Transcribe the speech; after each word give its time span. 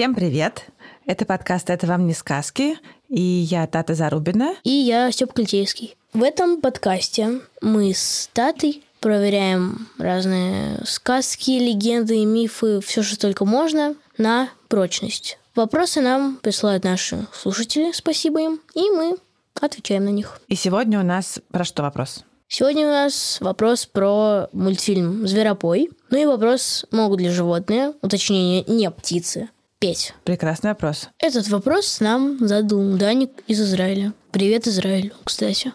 Всем 0.00 0.14
привет! 0.14 0.64
Это 1.04 1.26
подкаст 1.26 1.68
«Это 1.68 1.86
вам 1.86 2.06
не 2.06 2.14
сказки» 2.14 2.78
и 3.10 3.20
я 3.20 3.66
Тата 3.66 3.94
Зарубина. 3.94 4.54
И 4.64 4.70
я 4.70 5.12
Степ 5.12 5.34
Клетейский. 5.34 5.94
В 6.14 6.22
этом 6.22 6.62
подкасте 6.62 7.42
мы 7.60 7.92
с 7.92 8.30
Татой 8.32 8.82
проверяем 9.00 9.88
разные 9.98 10.80
сказки, 10.86 11.50
легенды 11.50 12.24
мифы, 12.24 12.80
все, 12.80 13.02
что 13.02 13.20
только 13.20 13.44
можно, 13.44 13.94
на 14.16 14.48
прочность. 14.68 15.38
Вопросы 15.54 16.00
нам 16.00 16.36
присылают 16.36 16.84
наши 16.84 17.26
слушатели, 17.34 17.92
спасибо 17.92 18.40
им, 18.40 18.60
и 18.74 18.88
мы 18.88 19.18
отвечаем 19.60 20.06
на 20.06 20.10
них. 20.10 20.40
И 20.48 20.54
сегодня 20.54 20.98
у 20.98 21.04
нас 21.04 21.40
про 21.50 21.62
что 21.62 21.82
вопрос? 21.82 22.24
Сегодня 22.48 22.86
у 22.86 22.90
нас 22.90 23.36
вопрос 23.42 23.84
про 23.84 24.48
мультфильм 24.54 25.28
«Зверопой». 25.28 25.90
Ну 26.08 26.16
и 26.16 26.24
вопрос, 26.24 26.86
могут 26.90 27.20
ли 27.20 27.28
животные, 27.28 27.92
уточнение, 28.00 28.64
не 28.66 28.90
птицы, 28.90 29.50
петь? 29.80 30.14
Прекрасный 30.24 30.70
вопрос. 30.70 31.08
Этот 31.18 31.48
вопрос 31.48 32.00
нам 32.00 32.38
задал 32.46 32.96
Даник 32.96 33.30
из 33.46 33.60
Израиля. 33.60 34.12
Привет, 34.30 34.68
Израиль, 34.68 35.12
кстати. 35.24 35.72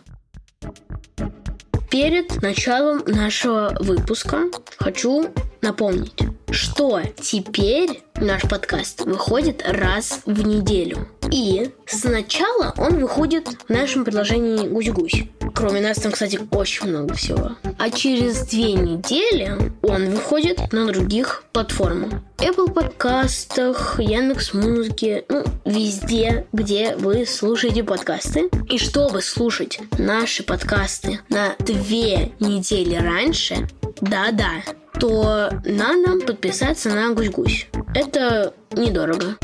Перед 1.90 2.42
началом 2.42 3.04
нашего 3.08 3.76
выпуска 3.80 4.44
хочу 4.78 5.32
напомнить, 5.62 6.20
что 6.52 7.02
теперь 7.20 8.05
наш 8.18 8.44
подкаст 8.44 9.02
выходит 9.02 9.64
раз 9.66 10.22
в 10.26 10.46
неделю. 10.46 11.08
И 11.32 11.72
сначала 11.86 12.74
он 12.78 13.00
выходит 13.00 13.48
в 13.68 13.70
нашем 13.70 14.06
приложении 14.06 14.68
«Гусь-гусь». 14.68 15.24
Кроме 15.54 15.82
нас 15.82 15.98
там, 15.98 16.12
кстати, 16.12 16.40
очень 16.52 16.88
много 16.90 17.14
всего. 17.16 17.52
А 17.78 17.90
через 17.90 18.46
две 18.48 18.74
недели 18.74 19.54
он 19.82 20.10
выходит 20.10 20.72
на 20.72 20.86
других 20.88 21.44
платформах. 21.52 22.22
Apple 22.38 22.72
подкастах, 22.72 24.00
Яндекс 24.00 24.54
Музыке, 24.54 25.26
ну, 25.30 25.44
везде, 25.66 26.46
где 26.52 26.96
вы 26.96 27.26
слушаете 27.26 27.84
подкасты. 27.84 28.50
И 28.70 28.78
чтобы 28.78 29.22
слушать 29.22 29.80
наши 29.98 30.44
подкасты 30.44 31.22
на 31.30 31.56
две 31.60 32.34
недели 32.40 32.96
раньше, 32.96 33.68
да-да, 34.02 34.52
то 35.00 35.50
надо 35.66 36.26
подписаться 36.26 36.90
на 36.90 37.14
Гусь-Гусь. 37.14 37.68
Это 37.94 38.54
недорого. 38.72 39.38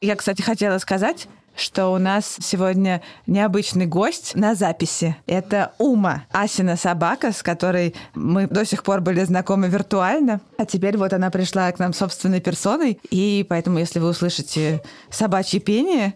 Я, 0.00 0.16
кстати, 0.16 0.42
хотела 0.42 0.78
сказать, 0.78 1.26
что 1.56 1.88
у 1.88 1.98
нас 1.98 2.36
сегодня 2.40 3.02
необычный 3.26 3.86
гость 3.86 4.34
на 4.34 4.54
записи. 4.54 5.16
Это 5.26 5.72
Ума, 5.78 6.24
Асина 6.30 6.76
собака, 6.76 7.32
с 7.32 7.42
которой 7.42 7.94
мы 8.14 8.46
до 8.46 8.64
сих 8.64 8.82
пор 8.82 9.00
были 9.00 9.24
знакомы 9.24 9.68
виртуально. 9.68 10.40
А 10.58 10.66
теперь 10.66 10.96
вот 10.98 11.12
она 11.12 11.30
пришла 11.30 11.72
к 11.72 11.78
нам 11.78 11.94
собственной 11.94 12.40
персоной. 12.40 13.00
И 13.10 13.44
поэтому, 13.48 13.78
если 13.78 13.98
вы 13.98 14.10
услышите 14.10 14.82
собачье 15.10 15.60
пение, 15.60 16.14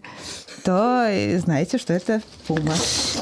то 0.63 1.07
знаете, 1.39 1.77
что 1.77 1.93
это 1.93 2.21
Ума. 2.47 2.73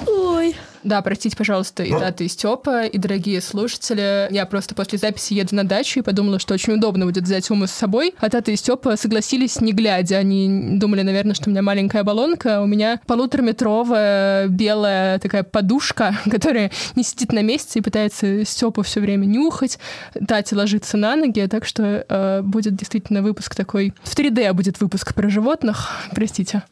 Ой. 0.08 0.56
Да, 0.84 1.02
простите, 1.02 1.36
пожалуйста, 1.36 1.84
и 1.84 1.92
Тата, 1.92 2.24
и 2.24 2.28
Степа, 2.28 2.86
и 2.86 2.98
дорогие 2.98 3.42
слушатели. 3.42 4.28
Я 4.32 4.46
просто 4.46 4.76
после 4.76 4.98
записи 4.98 5.34
еду 5.34 5.56
на 5.56 5.64
дачу 5.64 6.00
и 6.00 6.04
подумала, 6.04 6.40
что 6.40 6.54
очень 6.54 6.74
удобно 6.74 7.06
будет 7.06 7.24
взять 7.24 7.50
Уму 7.52 7.68
с 7.68 7.72
собой. 7.72 8.16
А 8.20 8.30
Тата 8.30 8.52
и 8.52 8.56
Степа 8.56 8.96
согласились 8.96 9.60
не 9.60 9.74
глядя. 9.74 10.18
Они 10.18 10.78
думали, 10.78 11.02
наверное, 11.02 11.34
что 11.34 11.50
у 11.50 11.52
меня 11.52 11.62
маленькая 11.62 12.04
баллонка, 12.04 12.62
у 12.62 12.66
меня 12.66 13.02
полутораметровая 13.08 14.48
белая 14.48 15.20
такая 15.20 15.44
подушка, 15.44 16.16
которая 16.32 16.72
не 16.96 17.04
сидит 17.04 17.34
на 17.34 17.42
месте 17.42 17.80
и 17.80 17.82
пытается 17.82 18.46
Степу 18.46 18.82
все 18.84 19.02
время 19.02 19.26
нюхать. 19.26 19.80
Тати 20.28 20.54
ложится 20.54 20.98
на 20.98 21.16
ноги, 21.16 21.46
так 21.48 21.66
что 21.66 22.06
э, 22.08 22.42
будет 22.42 22.76
действительно 22.76 23.22
выпуск 23.22 23.54
такой... 23.56 23.94
В 24.04 24.16
3D 24.16 24.54
будет 24.54 24.80
выпуск 24.80 25.14
про 25.14 25.30
животных. 25.30 25.90
Простите. 26.12 26.64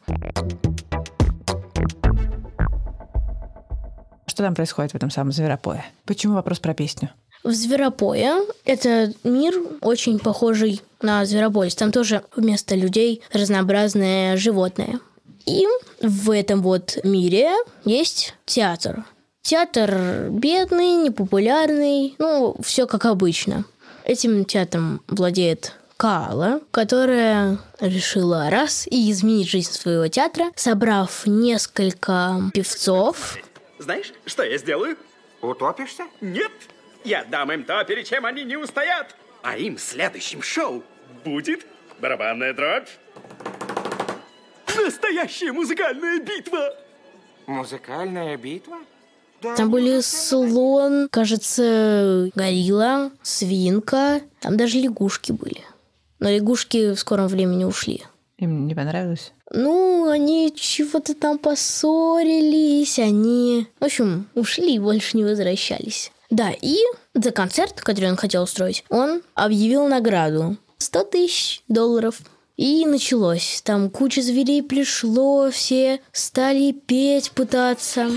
Что 4.26 4.44
там 4.44 4.54
происходит 4.54 4.92
в 4.92 4.96
этом 4.96 5.10
самом 5.10 5.32
зверопое? 5.32 5.86
Почему 6.06 6.36
вопрос 6.36 6.60
про 6.60 6.74
песню? 6.74 7.10
В 7.44 7.52
Зверопое 7.52 8.42
это 8.66 9.14
мир 9.24 9.56
очень 9.82 10.20
похожий 10.20 10.82
на 11.02 11.26
Зверополис. 11.26 11.76
Там 11.76 11.92
тоже 11.92 12.24
вместо 12.36 12.76
людей 12.76 13.22
разнообразное 13.32 14.38
животное. 14.38 15.00
И 15.46 15.66
в 16.02 16.30
этом 16.32 16.62
вот 16.62 16.98
мире 17.04 17.52
есть 17.86 18.36
театр. 18.46 19.06
Театр 19.42 20.28
бедный, 20.30 20.98
непопулярный, 20.98 22.16
ну, 22.20 22.58
все 22.62 22.86
как 22.86 23.06
обычно. 23.06 23.64
Этим 24.04 24.44
театром 24.44 25.02
владеет 25.08 25.74
Кала, 25.98 26.62
которая 26.70 27.58
решила 27.80 28.50
раз 28.52 28.86
и 28.88 29.12
изменить 29.12 29.50
жизнь 29.50 29.72
своего 29.72 30.08
театра, 30.08 30.52
собрав 30.56 31.26
несколько 31.26 32.40
певцов, 32.54 33.36
Знаешь, 33.80 34.14
что 34.28 34.44
я 34.44 34.58
сделаю? 34.60 34.96
Утопишься? 35.42 36.04
Нет! 36.22 36.52
Я 37.04 37.24
дам 37.26 37.52
им 37.52 37.64
то, 37.64 37.84
перед 37.84 38.06
чем 38.08 38.26
они 38.26 38.44
не 38.44 38.58
устоят. 38.58 39.16
А 39.42 39.58
им 39.58 39.78
в 39.78 39.82
следующем 39.82 40.42
шоу 40.42 40.84
будет 41.24 41.66
барабанная 42.00 42.54
дробь. 42.54 42.90
Настоящая 44.76 45.52
музыкальная 45.52 46.20
битва! 46.20 46.76
Музыкальная 47.48 48.38
битва? 48.38 48.78
Там 49.56 49.70
были 49.72 50.02
слон, 50.02 51.08
кажется, 51.10 52.30
горилла, 52.36 53.12
свинка. 53.22 54.22
Там 54.42 54.58
даже 54.58 54.78
лягушки 54.80 55.32
были. 55.32 55.64
Но 56.20 56.30
лягушки 56.30 56.94
в 56.94 57.00
скором 57.00 57.28
времени 57.28 57.64
ушли. 57.64 58.04
Им 58.38 58.68
не 58.68 58.76
понравилось? 58.76 59.34
Ну, 59.52 60.10
они 60.10 60.54
чего-то 60.56 61.16
там 61.16 61.38
поссорились, 61.38 63.00
они... 63.00 63.68
В 63.80 63.86
общем, 63.86 64.28
ушли 64.36 64.76
и 64.76 64.80
больше 64.80 65.18
не 65.18 65.24
возвращались. 65.24 66.12
Да, 66.30 66.52
и 66.62 66.78
за 67.14 67.32
концерт, 67.32 67.82
который 67.82 68.10
он 68.10 68.18
хотел 68.18 68.44
устроить, 68.44 68.84
он 68.90 69.22
объявил 69.34 69.88
награду. 69.88 70.58
100 70.78 71.04
тысяч 71.06 71.64
долларов. 71.68 72.20
И 72.58 72.86
началось. 72.86 73.62
Там 73.64 73.90
куча 73.90 74.22
зверей 74.22 74.64
пришло, 74.64 75.50
все 75.52 76.02
стали 76.12 76.72
петь, 76.72 77.32
пытаться. 77.32 78.12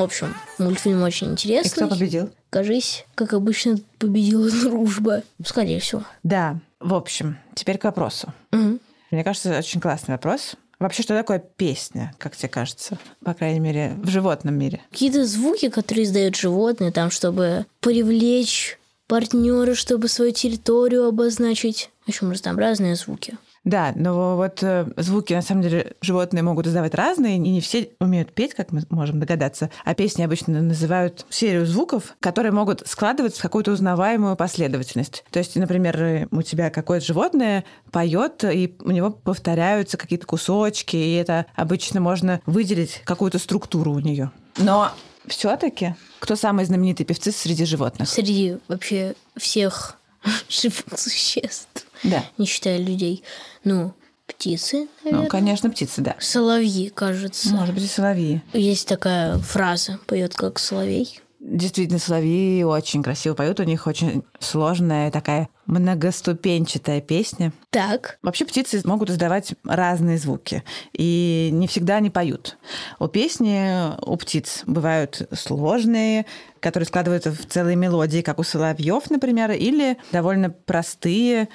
В 0.00 0.04
общем, 0.04 0.34
мультфильм 0.58 1.02
очень 1.02 1.26
И 1.26 1.30
интересный. 1.32 1.70
кто 1.86 1.88
победил? 1.88 2.30
Кажись, 2.48 3.04
как 3.14 3.34
обычно, 3.34 3.78
победила 3.98 4.50
дружба. 4.62 5.22
Скорее 5.44 5.78
всего. 5.80 6.04
Да, 6.22 6.58
в 6.80 6.94
общем, 6.94 7.36
теперь 7.54 7.76
к 7.76 7.84
вопросу. 7.84 8.32
Мгм. 8.50 8.80
Мне 9.10 9.24
кажется, 9.24 9.58
очень 9.58 9.78
классный 9.78 10.14
вопрос. 10.14 10.54
Вообще, 10.78 11.02
что 11.02 11.14
такое 11.14 11.38
песня, 11.38 12.14
как 12.16 12.34
тебе 12.34 12.48
кажется? 12.48 12.96
По 13.22 13.34
крайней 13.34 13.60
мере, 13.60 13.92
в 14.02 14.08
животном 14.08 14.54
мире. 14.54 14.80
Какие-то 14.90 15.26
звуки, 15.26 15.68
которые 15.68 16.04
издают 16.04 16.34
животные, 16.34 16.92
там, 16.92 17.10
чтобы 17.10 17.66
привлечь 17.80 18.78
партнера, 19.06 19.74
чтобы 19.74 20.08
свою 20.08 20.32
территорию 20.32 21.06
обозначить. 21.08 21.90
В 22.06 22.08
общем, 22.08 22.30
разнообразные 22.30 22.94
звуки. 22.94 23.36
Да, 23.64 23.92
но 23.94 24.36
вот 24.36 24.62
э, 24.62 24.86
звуки, 24.96 25.34
на 25.34 25.42
самом 25.42 25.62
деле, 25.62 25.94
животные 26.00 26.42
могут 26.42 26.66
издавать 26.66 26.94
разные, 26.94 27.36
и 27.36 27.38
не 27.38 27.60
все 27.60 27.90
умеют 28.00 28.32
петь, 28.32 28.54
как 28.54 28.72
мы 28.72 28.82
можем 28.88 29.20
догадаться. 29.20 29.70
А 29.84 29.94
песни 29.94 30.22
обычно 30.22 30.62
называют 30.62 31.26
серию 31.28 31.66
звуков, 31.66 32.16
которые 32.20 32.52
могут 32.52 32.86
складываться 32.86 33.38
в 33.38 33.42
какую-то 33.42 33.72
узнаваемую 33.72 34.34
последовательность. 34.36 35.24
То 35.30 35.40
есть, 35.40 35.56
например, 35.56 36.02
э, 36.02 36.26
у 36.30 36.40
тебя 36.40 36.70
какое-то 36.70 37.04
животное 37.04 37.64
поет, 37.90 38.44
и 38.44 38.76
у 38.80 38.92
него 38.92 39.10
повторяются 39.10 39.98
какие-то 39.98 40.26
кусочки, 40.26 40.96
и 40.96 41.14
это 41.14 41.44
обычно 41.54 42.00
можно 42.00 42.40
выделить 42.46 43.02
какую-то 43.04 43.38
структуру 43.38 43.92
у 43.92 43.98
нее. 43.98 44.30
Но 44.56 44.90
все-таки 45.26 45.94
кто 46.18 46.34
самые 46.34 46.64
знаменитые 46.64 47.06
певцы 47.06 47.30
среди 47.30 47.66
животных? 47.66 48.08
Среди 48.08 48.56
вообще 48.68 49.14
всех 49.36 49.98
живых 50.48 50.98
существ, 50.98 51.86
Да. 52.02 52.24
не 52.38 52.46
считая 52.46 52.78
людей. 52.78 53.22
Ну, 53.64 53.94
Птицы, 54.26 54.86
наверное. 55.02 55.24
Ну, 55.24 55.28
конечно, 55.28 55.70
птицы, 55.70 56.02
да. 56.02 56.14
Соловьи, 56.20 56.88
кажется. 56.88 57.50
Может 57.50 57.74
быть, 57.74 57.82
и 57.82 57.88
соловьи. 57.88 58.42
Есть 58.52 58.86
такая 58.86 59.38
фраза, 59.38 59.98
поет 60.06 60.34
как 60.34 60.60
соловей. 60.60 61.20
Действительно, 61.40 61.98
соловьи 61.98 62.62
очень 62.62 63.02
красиво 63.02 63.34
поют. 63.34 63.60
У 63.60 63.64
них 63.64 63.86
очень 63.86 64.22
сложная 64.38 65.10
такая 65.10 65.48
многоступенчатая 65.64 67.00
песня. 67.00 67.52
Так. 67.70 68.18
Вообще 68.22 68.44
птицы 68.44 68.80
могут 68.84 69.08
издавать 69.08 69.54
разные 69.64 70.18
звуки, 70.18 70.64
и 70.92 71.48
не 71.52 71.66
всегда 71.66 71.96
они 71.96 72.10
поют. 72.10 72.58
У 72.98 73.08
песни 73.08 73.96
у 74.06 74.16
птиц 74.16 74.64
бывают 74.66 75.28
сложные, 75.32 76.26
которые 76.60 76.86
складываются 76.86 77.32
в 77.32 77.46
целые 77.46 77.76
мелодии, 77.76 78.20
как 78.20 78.38
у 78.38 78.42
соловьев, 78.42 79.08
например, 79.10 79.52
или 79.52 79.96
довольно 80.12 80.50
простые, 80.50 81.48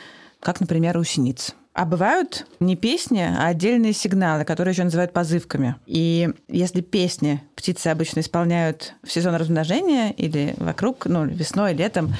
как, 0.46 0.60
например, 0.60 0.96
у 1.00 1.04
синиц. 1.04 1.56
А 1.74 1.86
бывают 1.86 2.46
не 2.60 2.76
песни, 2.76 3.20
а 3.20 3.48
отдельные 3.48 3.94
сигналы, 3.94 4.46
которые 4.46 4.74
еще 4.74 4.84
называют 4.84 5.12
позывками. 5.12 5.76
И 5.88 6.30
если 6.48 6.82
песни 6.82 7.42
птицы 7.56 7.88
обычно 7.88 8.20
исполняют 8.20 8.94
в 9.04 9.12
сезон 9.12 9.34
размножения 9.36 10.12
или 10.12 10.54
вокруг, 10.58 11.08
ну, 11.08 11.26
весной, 11.26 11.74
летом, 11.74 12.14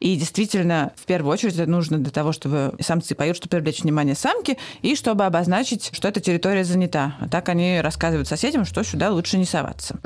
и 0.00 0.16
действительно, 0.16 0.92
в 0.96 1.04
первую 1.04 1.32
очередь, 1.32 1.54
это 1.54 1.70
нужно 1.70 1.98
для 1.98 2.10
того, 2.10 2.32
чтобы 2.32 2.74
самцы 2.80 3.14
поют, 3.14 3.36
чтобы 3.36 3.50
привлечь 3.50 3.82
внимание 3.82 4.14
самки, 4.14 4.56
и 4.80 4.96
чтобы 4.96 5.26
обозначить, 5.26 5.90
что 5.92 6.08
эта 6.08 6.20
территория 6.20 6.64
занята. 6.64 7.16
А 7.20 7.28
так 7.28 7.50
они 7.50 7.80
рассказывают 7.82 8.26
соседям, 8.26 8.64
что 8.64 8.82
сюда 8.84 9.10
лучше 9.10 9.36
не 9.36 9.44
соваться. 9.44 9.98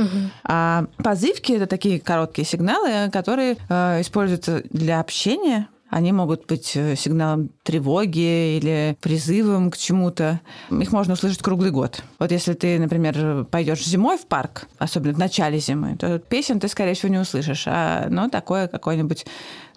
А 0.43 0.87
позывки— 0.99 1.52
это 1.55 1.67
такие 1.67 2.00
короткие 2.00 2.46
сигналы, 2.46 3.11
которые 3.11 3.56
э, 3.69 4.00
используются 4.00 4.62
для 4.70 5.00
общения, 5.00 5.69
они 5.91 6.13
могут 6.13 6.47
быть 6.47 6.73
э, 6.77 6.95
сигналом 6.97 7.51
тревоги 7.65 8.57
или 8.57 8.97
призывом 9.01 9.71
к 9.71 9.77
чему-то. 9.77 10.41
Их 10.71 10.93
можно 10.93 11.15
услышать 11.15 11.43
круглый 11.43 11.73
год. 11.73 12.03
Вот 12.19 12.31
если 12.31 12.55
ты, 12.55 12.79
например, 12.79 13.45
пойдешь 13.45 13.85
зимой 13.85 14.17
в 14.17 14.27
парк, 14.27 14.69
особенно 14.79 15.15
в 15.15 15.19
начале 15.19 15.59
зимы, 15.59 15.97
то 15.97 16.19
песен 16.21 16.61
ты, 16.61 16.69
скорее 16.69 16.95
всего, 16.95 17.13
не 17.13 17.19
услышишь. 17.19 17.65
А 17.67 18.07
ну, 18.09 18.31
такое 18.31 18.69
какое-нибудь 18.69 19.27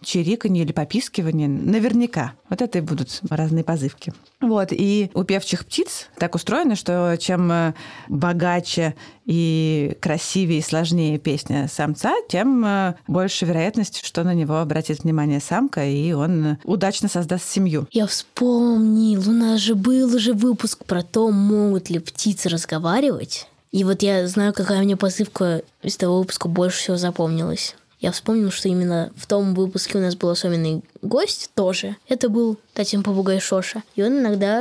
чириканье 0.03 0.63
или 0.63 0.71
попискивание 0.71 1.47
наверняка. 1.47 2.33
Вот 2.50 2.61
это 2.61 2.77
и 2.77 2.81
будут 2.81 3.21
разные 3.29 3.63
позывки. 3.63 4.13
Вот, 4.41 4.69
и 4.71 5.09
у 5.13 5.23
певчих 5.23 5.65
птиц 5.65 6.07
так 6.17 6.35
устроено, 6.35 6.75
что 6.75 7.15
чем 7.19 7.51
э, 7.51 7.73
богаче 8.09 8.95
и 9.25 9.97
красивее 10.01 10.59
и 10.59 10.63
сложнее 10.63 11.17
песня 11.17 11.67
самца, 11.71 12.13
тем 12.27 12.63
э, 12.65 12.95
больше 13.07 13.45
вероятность, 13.45 14.05
что 14.05 14.23
на 14.23 14.33
него 14.33 14.57
обратит 14.57 15.03
внимание 15.03 15.39
самка, 15.39 15.85
и 15.85 16.11
он 16.11 16.57
удачно 16.63 17.07
создаст 17.07 17.50
семью. 17.50 17.88
Я 17.91 18.05
вспомнил, 18.05 19.27
у 19.27 19.33
нас 19.33 19.59
же 19.61 19.75
был 19.75 20.13
уже 20.13 20.33
выпуск 20.33 20.85
про 20.85 21.03
то, 21.03 21.31
могут 21.31 21.89
ли 21.89 22.00
птицы 22.00 22.50
разговаривать. 22.50 23.47
И 23.71 23.83
вот 23.83 24.03
я 24.03 24.27
знаю, 24.27 24.53
какая 24.53 24.83
мне 24.83 24.95
позывка 24.95 25.63
из 25.81 25.97
того 25.97 26.19
выпуска 26.19 26.47
больше 26.47 26.77
всего 26.77 26.97
запомнилась. 26.97 27.75
Я 28.03 28.11
вспомнил, 28.11 28.51
что 28.51 28.67
именно 28.67 29.13
в 29.15 29.25
том 29.27 29.53
выпуске 29.53 29.97
у 29.97 30.01
нас 30.01 30.17
был 30.17 30.29
особенный 30.29 30.83
гость 31.01 31.51
тоже. 31.55 31.95
Это 32.09 32.27
был 32.27 32.59
Татьян 32.73 33.01
Попугай 33.01 33.39
Шоша. 33.39 33.81
И 33.95 34.03
он 34.03 34.19
иногда 34.19 34.59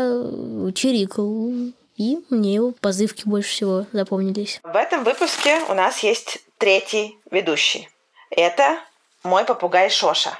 чирикал. 0.74 1.50
И 1.96 2.20
мне 2.30 2.54
его 2.54 2.70
позывки 2.70 3.24
больше 3.26 3.50
всего 3.50 3.86
запомнились. 3.90 4.60
В 4.62 4.76
этом 4.76 5.02
выпуске 5.02 5.58
у 5.68 5.74
нас 5.74 6.04
есть 6.04 6.38
третий 6.56 7.18
ведущий. 7.32 7.88
Это 8.30 8.78
мой 9.24 9.44
попугай 9.44 9.90
Шоша. 9.90 10.38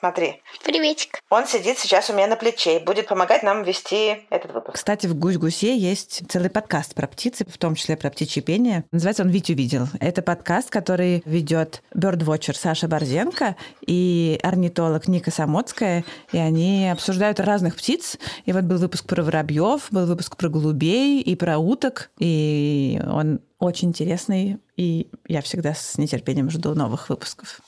Смотри. 0.00 0.40
Приветик. 0.64 1.20
Он 1.28 1.46
сидит 1.46 1.78
сейчас 1.78 2.08
у 2.08 2.14
меня 2.14 2.26
на 2.26 2.36
плече 2.36 2.78
и 2.78 2.82
будет 2.82 3.06
помогать 3.06 3.42
нам 3.42 3.62
вести 3.64 4.26
этот 4.30 4.54
выпуск. 4.54 4.76
Кстати, 4.76 5.06
в 5.06 5.14
«Гусь-гусе» 5.14 5.76
есть 5.76 6.22
целый 6.26 6.48
подкаст 6.48 6.94
про 6.94 7.06
птицы, 7.06 7.44
в 7.46 7.58
том 7.58 7.74
числе 7.74 7.98
про 7.98 8.08
птичье 8.08 8.42
пение. 8.42 8.84
Называется 8.92 9.24
он 9.24 9.28
«Витю 9.28 9.52
видел». 9.52 9.88
Это 10.00 10.22
подкаст, 10.22 10.70
который 10.70 11.22
ведет 11.26 11.82
бёрдвотчер 11.94 12.56
Саша 12.56 12.88
Борзенко 12.88 13.56
и 13.86 14.40
орнитолог 14.42 15.06
Ника 15.06 15.30
Самоцкая. 15.30 16.02
И 16.32 16.38
они 16.38 16.88
обсуждают 16.88 17.38
разных 17.38 17.76
птиц. 17.76 18.16
И 18.46 18.52
вот 18.54 18.64
был 18.64 18.78
выпуск 18.78 19.04
про 19.06 19.22
воробьев, 19.22 19.88
был 19.90 20.06
выпуск 20.06 20.38
про 20.38 20.48
голубей 20.48 21.20
и 21.20 21.36
про 21.36 21.58
уток. 21.58 22.10
И 22.18 22.98
он 23.06 23.40
очень 23.58 23.88
интересный. 23.88 24.56
И 24.78 25.10
я 25.28 25.42
всегда 25.42 25.74
с 25.74 25.98
нетерпением 25.98 26.48
жду 26.48 26.74
новых 26.74 27.10
выпусков. 27.10 27.60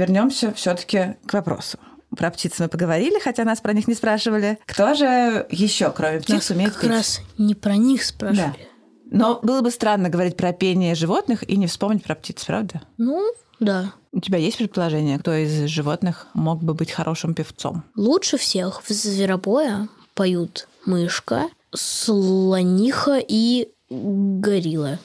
Вернемся 0.00 0.50
все-таки 0.54 1.16
к 1.26 1.34
вопросу. 1.34 1.78
Про 2.16 2.30
птиц 2.30 2.58
мы 2.58 2.68
поговорили, 2.68 3.18
хотя 3.20 3.44
нас 3.44 3.60
про 3.60 3.74
них 3.74 3.86
не 3.86 3.92
спрашивали. 3.94 4.58
Кто 4.64 4.94
же 4.94 5.46
еще, 5.50 5.90
кроме 5.90 6.20
птиц, 6.20 6.34
Нас 6.36 6.50
умеет 6.50 6.72
как 6.72 6.80
петь? 6.80 6.90
раз 6.90 7.20
не 7.36 7.54
про 7.54 7.76
них 7.76 8.02
спрашивали. 8.02 8.66
Но 9.10 9.40
было 9.42 9.60
бы 9.60 9.70
странно 9.70 10.08
говорить 10.08 10.38
про 10.38 10.54
пение 10.54 10.94
животных 10.94 11.46
и 11.46 11.56
не 11.58 11.66
вспомнить 11.66 12.02
про 12.02 12.14
птиц, 12.14 12.42
правда? 12.46 12.80
Ну, 12.96 13.30
да. 13.60 13.92
У 14.12 14.20
тебя 14.20 14.38
есть 14.38 14.56
предположение, 14.56 15.18
кто 15.18 15.34
из 15.34 15.66
животных 15.68 16.28
мог 16.32 16.62
бы 16.62 16.72
быть 16.72 16.90
хорошим 16.90 17.34
певцом? 17.34 17.84
Лучше 17.94 18.38
всех 18.38 18.82
в 18.82 18.88
зверобоя 18.88 19.86
поют 20.14 20.66
мышка, 20.86 21.48
слониха 21.74 23.18
и 23.18 23.68
горилла. 23.90 24.98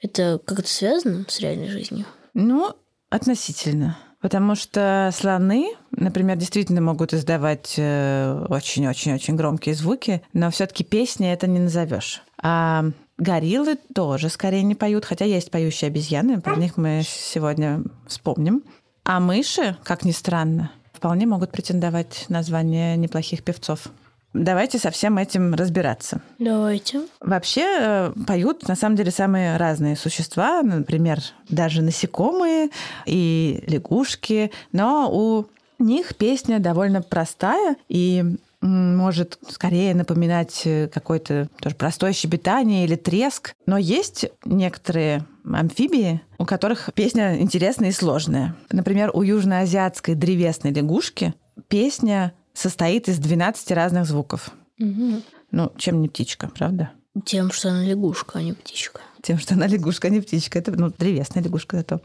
Это 0.00 0.40
как-то 0.44 0.68
связано 0.68 1.24
с 1.28 1.40
реальной 1.40 1.70
жизнью? 1.70 2.06
Ну, 2.34 2.72
относительно. 3.10 3.98
Потому 4.20 4.56
что 4.56 5.10
слоны, 5.14 5.74
например, 5.92 6.36
действительно 6.36 6.80
могут 6.80 7.14
издавать 7.14 7.74
э, 7.76 8.46
очень-очень-очень 8.48 9.36
громкие 9.36 9.76
звуки, 9.76 10.22
но 10.32 10.50
все-таки 10.50 10.82
песни 10.82 11.32
это 11.32 11.46
не 11.46 11.60
назовешь. 11.60 12.22
А 12.42 12.86
гориллы 13.16 13.76
тоже 13.94 14.28
скорее 14.28 14.62
не 14.64 14.74
поют, 14.74 15.04
хотя 15.04 15.24
есть 15.24 15.52
поющие 15.52 15.88
обезьяны, 15.88 16.40
про 16.40 16.56
них 16.56 16.76
мы 16.76 17.02
сегодня 17.04 17.82
вспомним. 18.08 18.64
А 19.04 19.20
мыши, 19.20 19.76
как 19.84 20.04
ни 20.04 20.10
странно, 20.10 20.72
вполне 20.92 21.26
могут 21.26 21.52
претендовать 21.52 22.26
на 22.28 22.42
звание 22.42 22.96
неплохих 22.96 23.44
певцов. 23.44 23.86
Давайте 24.34 24.78
со 24.78 24.90
всем 24.90 25.18
этим 25.18 25.54
разбираться. 25.54 26.20
Давайте. 26.38 27.02
Вообще 27.20 27.62
э, 27.62 28.12
поют 28.26 28.68
на 28.68 28.76
самом 28.76 28.96
деле 28.96 29.10
самые 29.10 29.56
разные 29.56 29.96
существа, 29.96 30.62
например, 30.62 31.20
даже 31.48 31.82
насекомые 31.82 32.68
и 33.06 33.64
лягушки, 33.66 34.50
но 34.72 35.10
у 35.10 35.46
них 35.82 36.14
песня 36.16 36.58
довольно 36.58 37.00
простая 37.02 37.76
и 37.88 38.36
может 38.60 39.38
скорее 39.48 39.94
напоминать 39.94 40.62
э, 40.64 40.88
какое-то 40.88 41.48
тоже 41.60 41.76
простое 41.76 42.12
щебетание 42.12 42.84
или 42.84 42.96
треск. 42.96 43.54
Но 43.66 43.78
есть 43.78 44.26
некоторые 44.44 45.24
амфибии, 45.44 46.20
у 46.38 46.44
которых 46.44 46.90
песня 46.94 47.40
интересная 47.40 47.90
и 47.90 47.92
сложная. 47.92 48.56
Например, 48.70 49.10
у 49.14 49.22
южноазиатской 49.22 50.14
древесной 50.14 50.72
лягушки 50.72 51.34
песня 51.68 52.32
состоит 52.58 53.08
из 53.08 53.18
12 53.18 53.70
разных 53.72 54.04
звуков. 54.06 54.50
Мгм. 54.78 55.22
Ну, 55.50 55.72
чем 55.76 56.00
не 56.00 56.08
птичка, 56.08 56.48
правда? 56.48 56.90
Тем, 57.24 57.50
что 57.50 57.70
она 57.70 57.84
лягушка, 57.84 58.38
а 58.38 58.42
не 58.42 58.52
птичка. 58.52 59.00
Тем, 59.22 59.38
что 59.38 59.54
она 59.54 59.66
лягушка, 59.66 60.08
а 60.08 60.10
не 60.10 60.20
птичка. 60.20 60.58
Это, 60.58 60.72
ну, 60.72 60.90
древесная 60.90 61.42
лягушка 61.42 61.78
зато. 61.78 62.00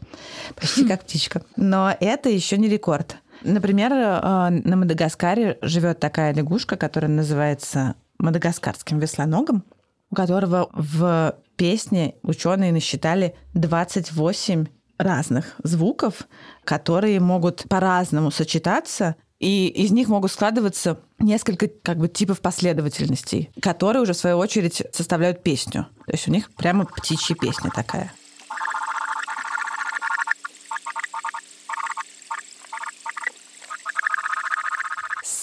Почти 0.54 0.84
как 0.88 1.02
птичка. 1.02 1.42
Но 1.56 1.94
это 2.00 2.28
еще 2.28 2.56
не 2.56 2.68
рекорд. 2.68 3.16
Например, 3.42 3.92
э, 3.92 4.50
на 4.64 4.76
Мадагаскаре 4.76 5.58
живет 5.60 6.00
такая 6.00 6.32
лягушка, 6.32 6.76
которая 6.76 7.10
называется 7.10 7.96
мадагаскарским 8.18 8.98
веслоногом, 8.98 9.64
у 10.10 10.14
которого 10.14 10.70
в 10.72 11.36
песне 11.56 12.14
ученые 12.22 12.72
насчитали 12.72 13.34
28 13.54 14.66
разных 14.98 15.56
звуков, 15.62 16.26
которые 16.64 17.20
могут 17.20 17.64
по-разному 17.68 18.30
сочетаться, 18.30 19.16
и 19.44 19.68
из 19.68 19.90
них 19.90 20.08
могут 20.08 20.32
складываться 20.32 21.00
несколько 21.18 21.68
как 21.68 21.98
бы 21.98 22.08
типов 22.08 22.40
последовательностей, 22.40 23.50
которые 23.60 24.00
уже 24.00 24.14
в 24.14 24.16
свою 24.16 24.38
очередь 24.38 24.82
составляют 24.90 25.42
песню. 25.42 25.86
То 26.06 26.12
есть 26.12 26.26
у 26.28 26.30
них 26.30 26.50
прямо 26.54 26.86
птичья 26.86 27.34
песня 27.34 27.70
такая. 27.70 28.10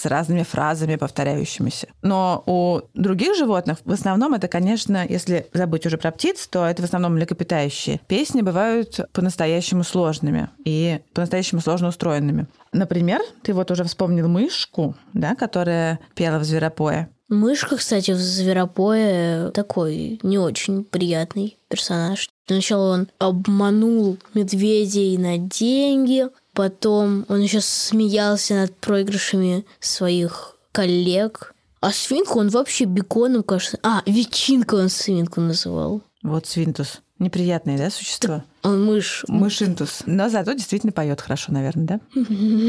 С 0.02 0.06
разными 0.06 0.42
фразами 0.42 0.96
повторяющимися. 0.96 1.88
Но 2.02 2.42
у 2.46 2.80
других 2.94 3.36
животных 3.36 3.78
в 3.84 3.92
основном 3.92 4.34
это, 4.34 4.48
конечно, 4.48 5.06
если 5.08 5.46
забыть 5.52 5.86
уже 5.86 5.96
про 5.96 6.10
птиц, 6.10 6.48
то 6.48 6.66
это 6.66 6.82
в 6.82 6.84
основном 6.84 7.14
млекопитающие. 7.14 8.00
Песни 8.08 8.42
бывают 8.42 9.00
по-настоящему 9.12 9.84
сложными 9.84 10.48
и 10.64 11.00
по-настоящему 11.14 11.60
сложно 11.60 11.88
устроенными. 11.88 12.46
Например, 12.72 13.20
ты 13.42 13.54
вот 13.54 13.70
уже 13.70 13.84
вспомнил 13.84 14.28
мышку, 14.28 14.96
да, 15.12 15.34
которая 15.34 16.00
пела 16.14 16.38
в 16.38 16.44
зверопое. 16.44 17.08
Мышка, 17.28 17.78
кстати, 17.78 18.10
в 18.10 18.18
Зверопое 18.18 19.50
такой 19.52 20.20
не 20.22 20.38
очень 20.38 20.84
приятный 20.84 21.56
персонаж. 21.68 22.28
Сначала 22.46 22.92
он 22.92 23.08
обманул 23.18 24.18
медведей 24.34 25.16
на 25.16 25.38
деньги, 25.38 26.26
Потом 26.54 27.24
он 27.28 27.40
еще 27.40 27.60
смеялся 27.60 28.54
над 28.54 28.76
проигрышами 28.76 29.64
своих 29.80 30.56
коллег. 30.72 31.54
А 31.80 31.90
свинку 31.92 32.38
он 32.38 32.48
вообще 32.48 32.84
беконом, 32.84 33.42
кажется... 33.42 33.78
А, 33.82 34.02
ветчинку 34.06 34.76
он 34.76 34.88
свинку 34.88 35.40
называл. 35.40 36.02
Вот 36.22 36.46
свинтус. 36.46 37.00
Неприятное, 37.18 37.78
да, 37.78 37.90
существо? 37.90 38.42
Он 38.62 38.84
мышь. 38.84 39.24
Мышинтус. 39.28 40.02
Но 40.06 40.28
зато 40.28 40.52
действительно 40.52 40.92
поет 40.92 41.20
хорошо, 41.20 41.52
наверное, 41.52 41.84
да? 41.84 42.00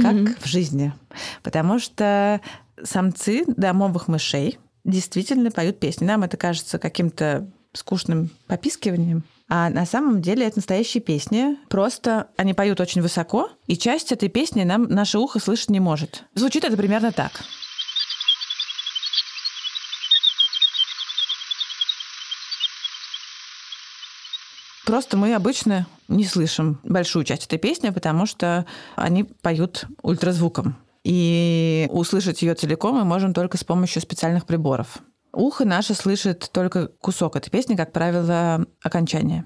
Как 0.02 0.40
в 0.44 0.46
жизни. 0.46 0.94
Потому 1.42 1.80
что 1.80 2.42
самцы 2.82 3.44
домовых 3.48 4.08
мышей 4.08 4.60
действительно 4.84 5.52
поют 5.52 5.80
песни. 5.80 6.06
Нам 6.06 6.24
это 6.24 6.38
кажется 6.38 6.80
каким-то 6.80 7.50
скучным 7.74 8.30
попискиванием. 8.48 9.24
А 9.56 9.70
на 9.70 9.86
самом 9.86 10.20
деле 10.20 10.48
это 10.48 10.58
настоящие 10.58 11.00
песни. 11.00 11.60
Просто 11.70 12.30
они 12.38 12.56
поют 12.56 12.82
очень 12.82 13.04
высоко, 13.04 13.52
и 13.68 13.78
часть 13.78 14.12
этой 14.12 14.28
песни 14.28 14.64
нам 14.64 14.86
наше 14.86 15.20
ухо 15.20 15.40
слышать 15.40 15.70
не 15.70 15.80
может. 15.80 16.24
Звучит 16.34 16.64
это 16.64 16.76
примерно 16.76 17.12
так. 17.12 17.44
Просто 24.88 25.18
мы 25.18 25.36
обычно 25.36 25.86
не 26.08 26.26
слышим 26.26 26.80
большую 26.84 27.24
часть 27.24 27.46
этой 27.46 27.60
песни, 27.60 27.92
потому 27.92 28.26
что 28.26 28.66
они 28.96 29.24
поют 29.24 29.86
ультразвуком. 30.02 30.78
И 31.04 31.88
услышать 31.92 32.42
ее 32.42 32.56
целиком 32.56 32.96
мы 32.96 33.06
можем 33.06 33.36
только 33.36 33.60
с 33.60 33.64
помощью 33.64 34.02
специальных 34.02 34.48
приборов. 34.48 35.04
Ухо 35.34 35.66
наше 35.66 35.96
слышит 35.96 36.50
только 36.52 36.88
кусок 36.88 37.36
этой 37.36 37.50
песни, 37.50 37.76
как 37.76 37.92
правило, 37.92 38.66
окончание. 38.82 39.46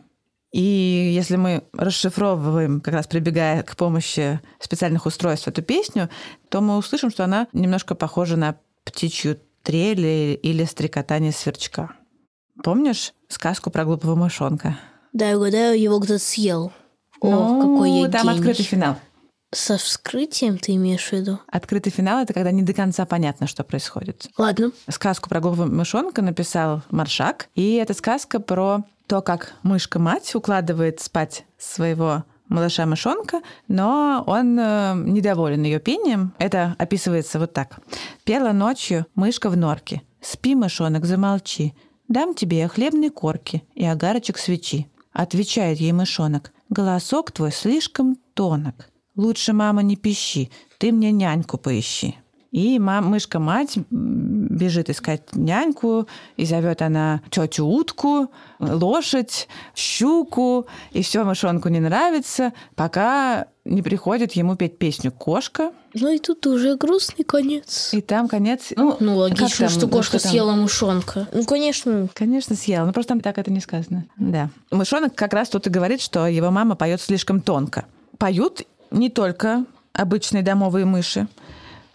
И 0.52 0.62
если 0.62 1.36
мы 1.36 1.64
расшифровываем, 1.74 2.82
как 2.82 2.94
раз 2.94 3.08
прибегая 3.08 3.64
к 3.64 3.76
помощи 3.76 4.40
специальных 4.60 5.06
устройств 5.06 5.48
эту 5.48 5.62
песню, 5.62 6.10
то 6.50 6.62
мы 6.62 6.78
услышим, 6.78 7.10
что 7.10 7.24
она 7.24 7.48
немножко 7.54 7.96
похожа 7.96 8.38
на 8.38 8.56
птичью 8.84 9.40
трель 9.64 10.06
или 10.42 10.64
стрекотание 10.66 11.32
сверчка. 11.32 11.92
Помнишь 12.64 13.14
сказку 13.28 13.70
про 13.70 13.86
глупого 13.86 14.16
мышонка? 14.16 14.78
Да, 15.14 15.30
я 15.30 15.38
угадаю, 15.38 15.80
его 15.80 16.00
кто-то 16.00 16.20
съел. 16.20 16.72
О, 17.20 17.30
Ну, 17.30 17.62
какой 17.76 17.92
я 17.92 18.08
там 18.10 18.24
гений. 18.28 18.38
открытый 18.40 18.66
финал. 18.66 18.96
Со 19.58 19.80
вскрытием 19.80 20.60
ты 20.60 20.76
имеешь 20.76 21.10
в 21.10 21.14
виду? 21.14 21.40
Открытый 21.48 21.92
финал— 21.92 22.20
это 22.22 22.32
когда 22.32 22.52
не 22.52 22.62
до 22.62 22.74
конца 22.74 23.08
понятно, 23.08 23.48
что 23.48 23.64
происходит. 23.64 24.30
Ладно. 24.38 24.72
Сказку 24.88 25.30
про 25.30 25.40
глупого 25.40 25.66
мышонка 25.66 26.22
написал 26.22 26.84
Маршак, 26.92 27.50
и 27.56 27.74
это 27.74 27.96
сказка 27.96 28.40
про 28.40 28.84
то, 29.08 29.22
как 29.24 29.56
мышка-мать 29.64 30.36
укладывает 30.36 31.00
спать 31.00 31.44
своего 31.58 32.24
малыша-мышонка, 32.50 33.42
но 33.68 34.24
он 34.28 34.60
э, 34.60 34.94
недоволен 34.96 35.64
ее 35.64 35.80
пением. 35.80 36.36
Это 36.38 36.76
описывается 36.78 37.40
вот 37.40 37.54
так. 37.54 37.80
«Пела 38.26 38.52
ночью 38.52 39.08
мышка 39.16 39.50
в 39.50 39.58
норке. 39.58 40.04
Спи, 40.22 40.54
мышонок, 40.54 41.04
замолчи. 41.06 41.74
Дам 42.08 42.36
тебе 42.36 42.68
хлебной 42.68 43.10
корки 43.10 43.64
и 43.74 43.86
огарочек 43.86 44.38
свечи». 44.38 44.88
Отвечает 45.14 45.80
ей 45.80 45.94
мышонок. 45.94 46.52
«Голосок 46.70 47.32
твой 47.32 47.52
слишком 47.52 48.18
тонок. 48.36 48.92
Лучше, 49.18 49.52
мама, 49.54 49.84
не 49.84 49.96
пищи. 49.96 50.50
Ты 50.78 50.92
мне 50.92 51.12
няньку 51.12 51.58
поищи». 51.58 52.16
И 52.52 52.80
мам, 52.80 53.08
мышка-мать 53.08 53.78
бежит 53.90 54.90
искать 54.90 55.36
няньку, 55.36 56.08
и 56.38 56.46
зовет 56.46 56.82
она 56.82 57.22
тетю 57.30 57.68
утку, 57.68 58.32
лошадь, 58.60 59.48
щуку, 59.76 60.66
и 60.92 61.02
все 61.04 61.24
мышонку 61.24 61.68
не 61.70 61.80
нравится, 61.80 62.54
пока 62.76 63.48
не 63.66 63.82
приходит 63.82 64.32
ему 64.32 64.56
петь 64.56 64.78
песню 64.78 65.12
«Кошка». 65.12 65.74
Ну 65.94 66.10
и 66.10 66.20
тут 66.20 66.48
уже 66.48 66.78
грустный 66.78 67.26
конец. 67.26 67.90
И 67.94 68.02
там 68.02 68.30
конец... 68.30 68.72
Ну, 68.76 68.96
Ну, 69.02 69.18
логично, 69.18 69.68
там, 69.68 69.70
что 69.70 69.88
кошка 69.88 70.18
там? 70.18 70.32
съела 70.32 70.54
мышонка. 70.54 71.28
Ну, 71.34 71.44
конечно. 71.44 72.08
Конечно, 72.14 72.56
съела, 72.56 72.86
но 72.86 72.94
просто 72.94 73.10
там 73.10 73.20
так 73.20 73.38
это 73.38 73.52
не 73.52 73.60
сказано. 73.60 74.06
Да. 74.18 74.50
Мышонок 74.72 75.14
как 75.16 75.34
раз 75.34 75.50
тут 75.50 75.68
и 75.68 75.70
говорит, 75.70 76.02
что 76.02 76.28
его 76.28 76.50
мама 76.50 76.76
поет 76.76 77.02
слишком 77.02 77.42
тонко. 77.42 77.86
Поют 78.18 78.62
не 78.92 79.10
только 79.10 79.66
обычные 79.94 80.44
домовые 80.44 80.86
мыши, 80.86 81.28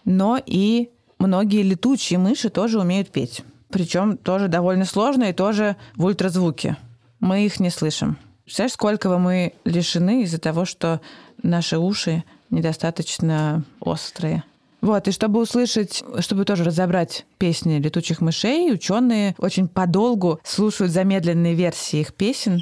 но 0.05 0.39
и 0.45 0.89
многие 1.19 1.61
летучие 1.61 2.19
мыши 2.19 2.49
тоже 2.49 2.79
умеют 2.79 3.09
петь. 3.09 3.43
Причем 3.69 4.17
тоже 4.17 4.47
довольно 4.47 4.85
сложно 4.85 5.25
и 5.25 5.33
тоже 5.33 5.77
в 5.95 6.05
ультразвуке. 6.05 6.77
Мы 7.19 7.45
их 7.45 7.59
не 7.59 7.69
слышим. 7.69 8.17
Представляешь, 8.43 8.73
сколько 8.73 9.17
мы 9.17 9.53
лишены 9.63 10.23
из-за 10.23 10.37
того, 10.37 10.65
что 10.65 11.01
наши 11.41 11.77
уши 11.77 12.23
недостаточно 12.49 13.63
острые. 13.79 14.43
Вот, 14.81 15.07
и 15.07 15.11
чтобы 15.11 15.39
услышать, 15.39 16.03
чтобы 16.19 16.43
тоже 16.43 16.65
разобрать 16.65 17.25
песни 17.37 17.79
летучих 17.79 18.19
мышей, 18.19 18.71
ученые 18.71 19.33
очень 19.37 19.69
подолгу 19.69 20.41
слушают 20.43 20.91
замедленные 20.91 21.53
версии 21.53 22.01
их 22.01 22.13
песен. 22.13 22.59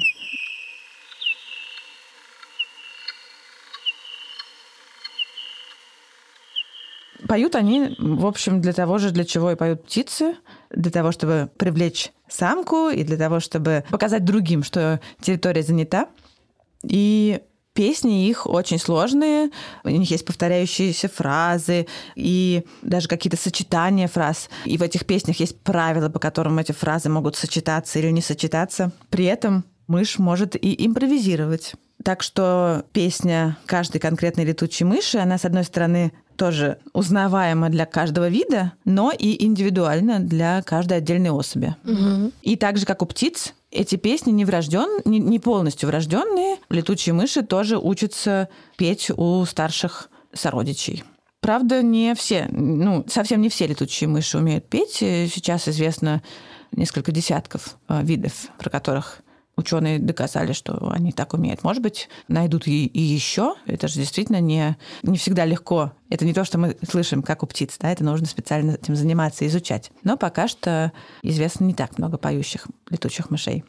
Поют 7.28 7.54
они, 7.54 7.94
в 7.98 8.26
общем, 8.26 8.60
для 8.60 8.72
того 8.72 8.98
же, 8.98 9.10
для 9.10 9.24
чего 9.24 9.52
и 9.52 9.56
поют 9.56 9.84
птицы, 9.84 10.36
для 10.70 10.90
того, 10.90 11.12
чтобы 11.12 11.50
привлечь 11.56 12.12
самку 12.28 12.88
и 12.88 13.04
для 13.04 13.16
того, 13.16 13.40
чтобы 13.40 13.84
показать 13.90 14.24
другим, 14.24 14.62
что 14.62 15.00
территория 15.20 15.62
занята. 15.62 16.08
И 16.82 17.40
песни 17.74 18.28
их 18.28 18.46
очень 18.46 18.78
сложные, 18.78 19.50
у 19.84 19.88
них 19.88 20.10
есть 20.10 20.24
повторяющиеся 20.24 21.08
фразы 21.08 21.86
и 22.14 22.64
даже 22.82 23.08
какие-то 23.08 23.36
сочетания 23.36 24.08
фраз. 24.08 24.48
И 24.64 24.76
в 24.76 24.82
этих 24.82 25.06
песнях 25.06 25.40
есть 25.40 25.60
правила, 25.60 26.08
по 26.08 26.18
которым 26.18 26.58
эти 26.58 26.72
фразы 26.72 27.08
могут 27.08 27.36
сочетаться 27.36 27.98
или 27.98 28.10
не 28.10 28.20
сочетаться. 28.20 28.92
При 29.10 29.24
этом 29.24 29.64
мышь 29.86 30.18
может 30.18 30.56
и 30.56 30.86
импровизировать. 30.86 31.74
Так 32.04 32.22
что 32.22 32.84
песня 32.92 33.56
каждой 33.66 34.00
конкретной 34.00 34.44
летучей 34.44 34.84
мыши, 34.84 35.18
она, 35.18 35.38
с 35.38 35.44
одной 35.44 35.62
стороны, 35.64 36.12
тоже 36.36 36.78
узнаваема 36.92 37.68
для 37.68 37.86
каждого 37.86 38.28
вида, 38.28 38.72
но 38.84 39.12
и 39.12 39.44
индивидуально 39.44 40.20
для 40.20 40.62
каждой 40.62 40.98
отдельной 40.98 41.30
особи. 41.30 41.76
И 42.42 42.56
так 42.56 42.78
же, 42.78 42.86
как 42.86 43.02
у 43.02 43.06
птиц, 43.06 43.54
эти 43.70 43.96
песни 43.96 44.30
не, 44.30 44.44
врожден, 44.44 45.00
не, 45.04 45.18
не 45.18 45.38
полностью 45.38 45.88
врожденные. 45.88 46.58
Летучие 46.68 47.14
мыши 47.14 47.42
тоже 47.42 47.78
учатся 47.78 48.48
петь 48.76 49.10
у 49.16 49.44
старших 49.46 50.10
сородичей. 50.34 51.04
Правда, 51.40 51.82
не 51.82 52.14
все, 52.14 52.46
ну, 52.50 53.04
совсем 53.08 53.40
не 53.40 53.48
все 53.48 53.66
летучие 53.66 54.08
мыши 54.08 54.38
умеют 54.38 54.68
петь. 54.68 54.94
Сейчас 54.94 55.68
известно 55.68 56.22
несколько 56.70 57.12
десятков 57.12 57.76
э, 57.88 58.02
видов, 58.02 58.32
про 58.58 58.70
которых 58.70 59.22
ученые 59.56 59.98
доказали, 59.98 60.52
что 60.52 60.90
они 60.90 61.12
так 61.12 61.34
умеют. 61.34 61.62
Может 61.62 61.82
быть, 61.82 62.08
найдут 62.28 62.66
и, 62.66 62.86
и 62.86 63.00
еще. 63.00 63.54
Это 63.66 63.88
же 63.88 63.96
действительно 63.96 64.40
не, 64.40 64.76
не 65.02 65.18
всегда 65.18 65.44
легко. 65.44 65.92
Это 66.08 66.24
не 66.24 66.34
то, 66.34 66.44
что 66.44 66.58
мы 66.58 66.76
слышим, 66.88 67.22
как 67.22 67.42
у 67.42 67.46
птиц, 67.46 67.76
да, 67.78 67.90
это 67.90 68.04
нужно 68.04 68.26
специально 68.26 68.72
этим 68.72 68.96
заниматься, 68.96 69.46
изучать. 69.46 69.90
Но 70.04 70.16
пока 70.16 70.48
что 70.48 70.92
известно 71.22 71.64
не 71.64 71.74
так 71.74 71.98
много 71.98 72.18
поющих 72.18 72.66
летучих 72.90 73.30
мышей. 73.30 73.64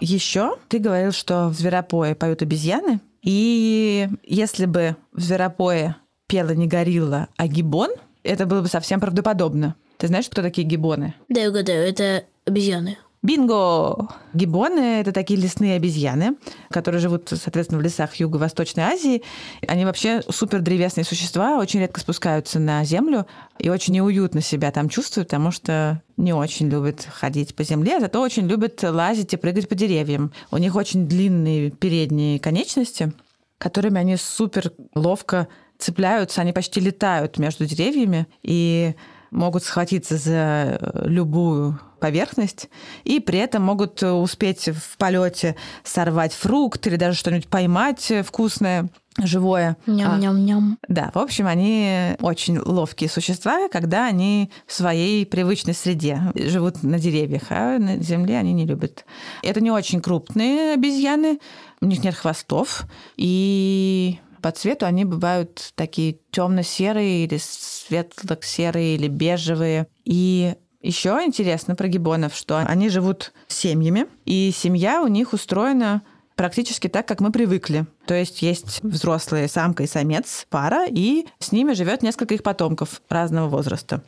Еще 0.00 0.56
ты 0.68 0.80
говорил, 0.80 1.12
что 1.12 1.48
в 1.48 1.54
зверопое 1.54 2.16
поют 2.16 2.42
обезьяны. 2.42 3.00
И 3.22 4.08
если 4.24 4.66
бы 4.66 4.96
в 5.12 5.20
зверопое 5.20 5.96
пела 6.26 6.50
не 6.50 6.66
горилла, 6.66 7.28
а 7.36 7.46
гибон, 7.46 7.90
это 8.24 8.46
было 8.46 8.62
бы 8.62 8.68
совсем 8.68 8.98
правдоподобно. 8.98 9.76
Ты 10.02 10.08
знаешь, 10.08 10.28
кто 10.28 10.42
такие 10.42 10.66
гибоны? 10.66 11.14
Да, 11.28 11.42
я 11.42 11.50
угадаю, 11.50 11.88
это 11.88 12.24
обезьяны. 12.44 12.98
Бинго! 13.22 14.08
Гибоны— 14.34 14.80
это 15.00 15.12
такие 15.12 15.38
лесные 15.38 15.76
обезьяны, 15.76 16.34
которые 16.70 17.00
живут, 17.00 17.28
соответственно, 17.28 17.78
в 17.78 17.84
лесах 17.84 18.16
Юго-Восточной 18.16 18.82
Азии. 18.82 19.22
Они 19.68 19.84
вообще 19.84 20.22
супер 20.28 20.60
древесные 20.60 21.04
существа, 21.04 21.56
очень 21.56 21.78
редко 21.78 22.00
спускаются 22.00 22.58
на 22.58 22.82
землю 22.82 23.28
и 23.60 23.68
очень 23.70 23.94
неуютно 23.94 24.40
себя 24.40 24.72
там 24.72 24.88
чувствуют, 24.88 25.28
потому 25.28 25.52
что 25.52 26.02
не 26.16 26.32
очень 26.32 26.68
любят 26.68 27.06
ходить 27.08 27.54
по 27.54 27.62
земле, 27.62 28.00
зато 28.00 28.20
очень 28.20 28.48
любят 28.48 28.82
лазить 28.82 29.32
и 29.34 29.36
прыгать 29.36 29.68
по 29.68 29.76
деревьям. 29.76 30.32
У 30.50 30.56
них 30.56 30.74
очень 30.74 31.06
длинные 31.06 31.70
передние 31.70 32.40
конечности, 32.40 33.12
которыми 33.56 34.00
они 34.00 34.16
супер 34.16 34.72
ловко 34.96 35.46
цепляются, 35.78 36.40
они 36.40 36.52
почти 36.52 36.80
летают 36.80 37.38
между 37.38 37.66
деревьями 37.66 38.26
и 38.42 38.96
могут 39.32 39.64
схватиться 39.64 40.16
за 40.16 40.78
любую 41.04 41.80
поверхность 42.00 42.68
и 43.04 43.20
при 43.20 43.38
этом 43.38 43.62
могут 43.62 44.02
успеть 44.02 44.68
в 44.68 44.96
полете 44.98 45.56
сорвать 45.84 46.32
фрукт 46.32 46.86
или 46.86 46.96
даже 46.96 47.16
что-нибудь 47.16 47.48
поймать 47.48 48.12
вкусное. 48.26 48.88
живое. 49.18 49.76
А, 49.86 49.90
Ням-ням-ням. 49.90 50.78
да, 50.88 51.10
в 51.14 51.18
общем, 51.18 51.46
они 51.46 52.16
очень 52.20 52.58
ловкие 52.58 53.08
существа, 53.10 53.68
когда 53.70 54.06
они 54.06 54.50
в 54.66 54.72
своей 54.72 55.24
привычной 55.26 55.74
среде 55.74 56.20
живут 56.34 56.82
на 56.82 56.98
деревьях, 56.98 57.42
а 57.50 57.78
на 57.78 57.98
земле 57.98 58.38
они 58.38 58.52
не 58.52 58.66
любят. 58.66 59.04
Это 59.42 59.60
не 59.60 59.70
очень 59.70 60.00
крупные 60.00 60.74
обезьяны, 60.74 61.38
у 61.80 61.86
них 61.86 62.02
нет 62.02 62.14
хвостов, 62.14 62.84
и 63.16 64.18
по 64.42 64.50
цвету 64.50 64.84
они 64.86 65.04
бывают 65.04 65.72
такие 65.76 66.18
темно-серые 66.32 67.24
или 67.24 67.38
светло-серые 67.38 68.96
или 68.96 69.08
бежевые. 69.08 69.86
И 70.04 70.54
еще 70.82 71.20
интересно 71.24 71.76
про 71.76 71.88
гибонов, 71.88 72.34
что 72.34 72.58
они 72.58 72.88
живут 72.88 73.32
семьями, 73.46 74.06
и 74.24 74.52
семья 74.54 75.00
у 75.02 75.06
них 75.06 75.32
устроена 75.32 76.02
практически 76.34 76.88
так, 76.88 77.06
как 77.06 77.20
мы 77.20 77.30
привыкли. 77.30 77.86
То 78.06 78.14
есть 78.14 78.42
есть 78.42 78.82
взрослые 78.82 79.48
самка 79.48 79.84
и 79.84 79.86
самец, 79.86 80.46
пара, 80.50 80.86
и 80.88 81.26
с 81.38 81.52
ними 81.52 81.72
живет 81.72 82.02
несколько 82.02 82.34
их 82.34 82.42
потомков 82.42 83.00
разного 83.08 83.48
возраста. 83.48 84.02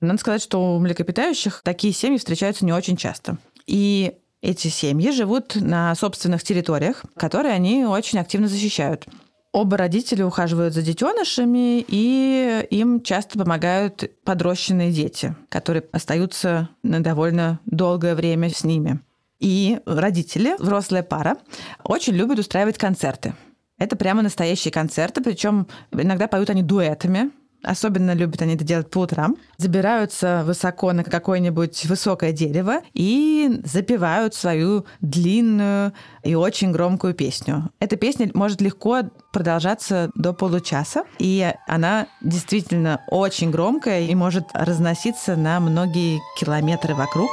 Надо 0.00 0.20
сказать, 0.20 0.42
что 0.42 0.76
у 0.76 0.78
млекопитающих 0.78 1.62
такие 1.64 1.92
семьи 1.92 2.18
встречаются 2.18 2.64
не 2.64 2.72
очень 2.72 2.96
часто. 2.96 3.38
И 3.66 4.14
эти 4.42 4.68
семьи 4.68 5.10
живут 5.10 5.56
на 5.56 5.94
собственных 5.94 6.44
территориях, 6.44 7.04
которые 7.16 7.54
они 7.54 7.84
очень 7.84 8.18
активно 8.18 8.48
защищают. 8.48 9.06
Оба 9.52 9.78
родителя 9.78 10.26
ухаживают 10.26 10.74
за 10.74 10.82
детенышами, 10.82 11.84
и 11.88 12.66
им 12.70 13.02
часто 13.02 13.38
помогают 13.38 14.10
подрощенные 14.24 14.92
дети, 14.92 15.34
которые 15.48 15.84
остаются 15.90 16.68
на 16.82 17.02
довольно 17.02 17.58
долгое 17.64 18.14
время 18.14 18.50
с 18.50 18.62
ними. 18.62 19.00
И 19.40 19.80
родители, 19.86 20.54
взрослая 20.58 21.02
пара, 21.02 21.38
очень 21.82 22.14
любят 22.14 22.38
устраивать 22.38 22.76
концерты. 22.76 23.34
Это 23.78 23.96
прямо 23.96 24.22
настоящие 24.22 24.72
концерты, 24.72 25.22
причем 25.22 25.66
иногда 25.92 26.28
поют 26.28 26.50
они 26.50 26.62
дуэтами. 26.62 27.30
Особенно 27.62 28.14
любят 28.14 28.40
они 28.42 28.54
это 28.54 28.64
делать 28.64 28.90
по 28.90 29.00
утрам. 29.00 29.36
Забираются 29.56 30.42
высоко 30.44 30.92
на 30.92 31.02
какое-нибудь 31.02 31.86
высокое 31.86 32.32
дерево 32.32 32.82
и 32.94 33.60
запевают 33.64 34.34
свою 34.34 34.86
длинную 35.00 35.92
и 36.22 36.34
очень 36.34 36.70
громкую 36.70 37.14
песню. 37.14 37.70
Эта 37.80 37.96
песня 37.96 38.30
может 38.34 38.60
легко 38.60 39.02
продолжаться 39.32 40.10
до 40.14 40.32
получаса, 40.32 41.02
и 41.18 41.52
она 41.66 42.06
действительно 42.20 43.02
очень 43.08 43.50
громкая 43.50 44.02
и 44.02 44.14
может 44.14 44.44
разноситься 44.54 45.36
на 45.36 45.58
многие 45.60 46.20
километры 46.38 46.94
вокруг. 46.94 47.30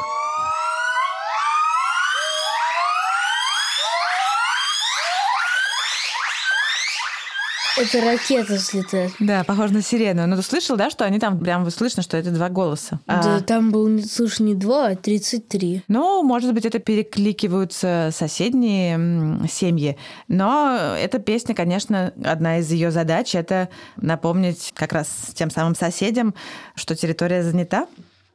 Это 7.77 8.01
ракета 8.01 8.53
взлетает. 8.53 9.11
Да, 9.19 9.43
похоже 9.43 9.73
на 9.73 9.81
сирену. 9.81 10.25
Но 10.27 10.37
ты 10.37 10.41
слышал, 10.41 10.77
да, 10.77 10.89
что 10.89 11.03
они 11.05 11.19
там 11.19 11.39
прям 11.39 11.69
слышно, 11.69 12.03
что 12.03 12.15
это 12.17 12.31
два 12.31 12.49
голоса? 12.49 12.99
Да, 13.05 13.37
А, 13.37 13.41
там 13.41 13.71
был, 13.71 14.01
слушай, 14.03 14.43
не 14.43 14.55
два, 14.55 14.87
а 14.87 14.95
33. 14.95 15.83
Ну, 15.87 16.23
может 16.23 16.53
быть, 16.53 16.65
это 16.65 16.79
перекликиваются 16.79 18.11
соседние 18.13 19.47
семьи. 19.49 19.97
Но 20.27 20.95
эта 20.97 21.19
песня, 21.19 21.53
конечно, 21.53 22.13
одна 22.23 22.59
из 22.59 22.71
ее 22.71 22.91
задач 22.91 23.35
это 23.35 23.69
напомнить 23.97 24.71
как 24.75 24.93
раз 24.93 25.07
тем 25.33 25.49
самым 25.49 25.75
соседям, 25.75 26.33
что 26.75 26.95
территория 26.95 27.43
занята. 27.43 27.87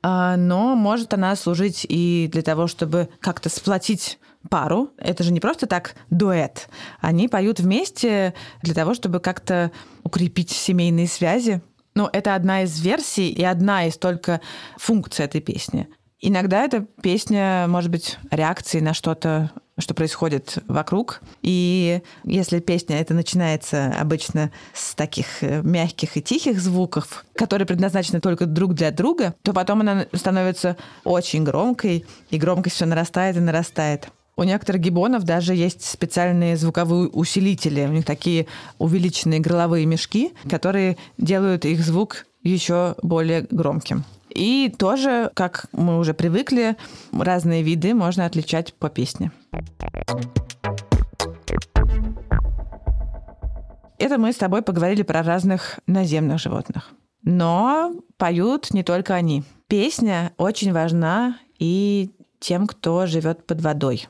А, 0.02 0.36
Но 0.36 0.74
может 0.76 1.12
она 1.14 1.36
служить 1.36 1.86
и 1.88 2.28
для 2.32 2.42
того, 2.42 2.66
чтобы 2.66 3.08
как-то 3.20 3.48
сплотить 3.48 4.18
пару. 4.48 4.90
Это 4.96 5.22
же 5.22 5.32
не 5.32 5.40
просто 5.40 5.66
так 5.66 5.94
дуэт. 6.10 6.68
Они 7.00 7.28
поют 7.28 7.60
вместе 7.60 8.34
для 8.62 8.74
того, 8.74 8.94
чтобы 8.94 9.20
как-то 9.20 9.70
укрепить 10.02 10.50
семейные 10.50 11.08
связи. 11.08 11.60
Ну, 11.94 12.08
это 12.12 12.34
одна 12.34 12.62
из 12.62 12.80
версий 12.80 13.30
и 13.30 13.44
одна 13.44 13.86
из 13.86 13.98
только 13.98 14.40
функций 14.78 15.24
этой 15.24 15.40
песни. 15.40 15.88
Иногда 16.20 16.64
эта 16.64 16.86
песня 17.02 17.66
может 17.66 17.90
быть 17.90 18.18
реакцией 18.30 18.82
на 18.82 18.92
что-то, 18.92 19.50
что 19.78 19.94
происходит 19.94 20.58
вокруг. 20.68 21.20
И 21.40 22.02
если 22.24 22.60
песня 22.60 23.00
это 23.00 23.14
начинается 23.14 23.94
обычно 23.98 24.50
с 24.74 24.94
таких 24.94 25.42
э, 25.42 25.62
мягких 25.62 26.18
и 26.18 26.22
тихих 26.22 26.60
звуков, 26.60 27.24
которые 27.34 27.66
предназначены 27.66 28.20
только 28.20 28.44
друг 28.44 28.74
для 28.74 28.90
друга, 28.90 29.34
то 29.42 29.54
потом 29.54 29.80
она 29.80 30.06
становится 30.12 30.76
очень 31.04 31.42
громкой, 31.44 32.04
и 32.28 32.38
громкость 32.38 32.76
все 32.76 32.84
нарастает 32.84 33.36
и 33.36 33.40
нарастает. 33.40 34.10
У 34.36 34.42
некоторых 34.42 34.80
гибонов 34.80 35.24
даже 35.24 35.54
есть 35.54 35.84
специальные 35.84 36.56
звуковые 36.56 37.08
усилители. 37.08 37.84
У 37.84 37.92
них 37.92 38.04
такие 38.04 38.46
увеличенные 38.78 39.40
горловые 39.40 39.86
мешки, 39.86 40.32
которые 40.48 40.96
делают 41.18 41.64
их 41.64 41.80
звук 41.80 42.26
еще 42.42 42.94
более 43.02 43.46
громким. 43.50 44.04
И 44.30 44.72
тоже, 44.78 45.30
как 45.34 45.66
мы 45.72 45.98
уже 45.98 46.14
привыкли, 46.14 46.76
разные 47.12 47.62
виды 47.62 47.94
можно 47.94 48.24
отличать 48.24 48.74
по 48.74 48.88
песне. 48.88 49.32
Это 53.98 54.16
мы 54.16 54.32
с 54.32 54.36
тобой 54.36 54.62
поговорили 54.62 55.02
про 55.02 55.22
разных 55.22 55.78
наземных 55.86 56.40
животных. 56.40 56.90
Но 57.22 57.92
поют 58.16 58.72
не 58.72 58.82
только 58.82 59.14
они. 59.14 59.44
Песня 59.66 60.32
очень 60.38 60.72
важна 60.72 61.38
и 61.58 62.10
тем, 62.38 62.66
кто 62.66 63.06
живет 63.06 63.46
под 63.46 63.60
водой. 63.60 64.08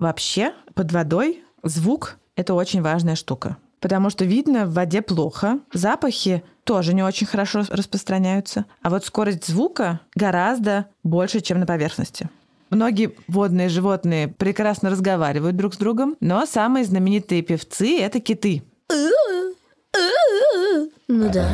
Вообще, 0.00 0.54
под 0.74 0.92
водой 0.92 1.44
звук— 1.62 2.16
это 2.34 2.54
очень 2.54 2.80
важная 2.80 3.16
штука. 3.16 3.58
Потому 3.80 4.08
что 4.08 4.24
видно 4.24 4.64
в 4.64 4.72
воде 4.72 5.02
плохо, 5.02 5.60
запахи 5.74 6.42
тоже 6.64 6.94
не 6.94 7.02
очень 7.02 7.26
хорошо 7.26 7.64
распространяются, 7.68 8.64
а 8.80 8.88
вот 8.88 9.04
скорость 9.04 9.46
звука 9.46 10.00
гораздо 10.14 10.86
больше, 11.02 11.40
чем 11.40 11.60
на 11.60 11.66
поверхности. 11.66 12.30
Многие 12.70 13.14
водные 13.28 13.68
животные 13.68 14.28
прекрасно 14.28 14.88
разговаривают 14.88 15.56
друг 15.56 15.74
с 15.74 15.76
другом, 15.76 16.16
но 16.20 16.46
самые 16.46 16.86
знаменитые 16.86 17.42
певцы— 17.42 17.98
это 18.00 18.20
киты. 18.20 18.62
Ну 21.08 21.30
да. 21.30 21.46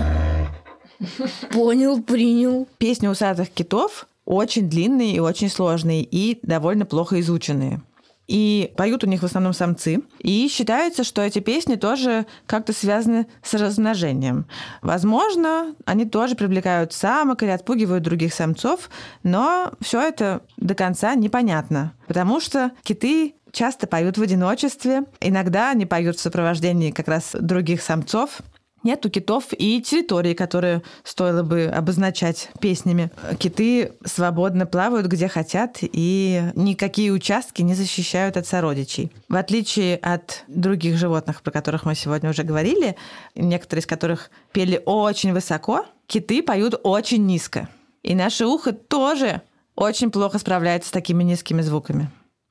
Понял, 1.51 2.01
принял. 2.01 2.69
Песни 2.79 3.09
усатых 3.09 3.51
китов 3.51 4.07
очень 4.25 4.69
длинные 4.69 5.17
и 5.17 5.21
очень 5.21 5.49
сложные, 5.49 6.05
и 6.05 6.39
довольно 6.43 6.87
плохо 6.87 7.19
изученные. 7.19 7.81
И 8.27 8.73
поют 8.77 9.05
у 9.05 9.07
них 9.07 9.23
в 9.23 9.25
основном 9.25 9.53
самцы. 9.53 10.03
И 10.19 10.49
считается, 10.49 11.05
что 11.05 11.23
эти 11.23 11.39
песни 11.39 11.77
тоже 11.77 12.27
как-то 12.47 12.73
связаны 12.73 13.27
с 13.43 13.55
размножением. 13.55 14.47
Возможно, 14.83 15.75
они 15.85 16.07
тоже 16.07 16.35
привлекают 16.35 16.93
самок 16.93 17.43
или 17.43 17.51
отпугивают 17.51 18.03
других 18.03 18.35
самцов, 18.35 18.91
но 19.23 19.73
все 19.81 20.01
это 20.01 20.43
до 20.57 20.75
конца 20.75 21.15
непонятно. 21.15 21.93
Потому 22.07 22.41
что 22.41 22.73
киты 22.83 23.35
часто 23.53 23.87
поют 23.87 24.19
в 24.19 24.23
одиночестве, 24.23 25.05
иногда 25.21 25.71
они 25.71 25.87
поют 25.87 26.17
в 26.17 26.21
сопровождении 26.21 26.91
как 26.91 27.09
раз 27.09 27.35
других 27.39 27.81
самцов. 27.81 28.41
Нет 28.87 29.05
у 29.05 29.09
китов 29.09 29.47
и 29.51 29.83
территории, 29.83 30.33
которые 30.33 30.81
стоило 31.03 31.43
бы 31.43 31.65
обозначать 31.65 32.51
песнями. 32.61 33.11
Киты 33.37 33.95
свободно 34.05 34.65
плавают 34.65 35.09
где 35.09 35.27
хотят, 35.27 35.79
и 35.81 36.53
никакие 36.55 37.11
участки 37.11 37.63
не 37.63 37.75
защищают 37.75 38.37
от 38.37 38.47
сородичей. 38.47 39.11
В 39.29 39.35
отличие 39.35 39.97
от 39.97 40.45
других 40.47 40.99
животных, 40.99 41.43
про 41.43 41.51
которых 41.51 41.85
мы 41.85 41.97
сегодня 41.97 42.31
уже 42.31 42.45
говорили, 42.45 42.95
некоторые 43.35 43.81
из 43.81 43.87
которых 43.87 44.31
пели 44.53 44.81
очень 44.87 45.33
высоко, 45.33 45.85
киты 46.07 46.41
поют 46.41 46.79
очень 46.85 47.27
низко. 47.27 47.69
И 48.05 48.15
наше 48.15 48.47
ухо 48.47 48.71
тоже 48.71 49.43
очень 49.75 50.13
плохо 50.13 50.39
справляется 50.39 50.91
с 50.91 50.93
такими 50.93 51.25
низкими 51.25 51.61
звуками. 51.61 52.09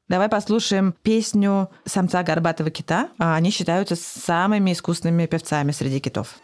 Давай 0.08 0.30
послушаем 0.30 0.94
песню 1.02 1.70
самца 1.84 2.22
горбатого 2.22 2.70
кита. 2.70 3.10
А 3.18 3.36
Они 3.36 3.50
считаются 3.50 3.96
самыми 3.96 4.72
искусными 4.72 5.26
певцами 5.26 5.72
среди 5.72 6.00
китов. 6.00 6.36